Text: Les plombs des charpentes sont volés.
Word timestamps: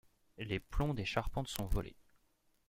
Les 0.39 0.59
plombs 0.59 0.95
des 0.95 1.05
charpentes 1.05 1.47
sont 1.47 1.67
volés. 1.67 1.95